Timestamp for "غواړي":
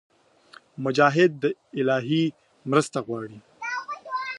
3.07-3.39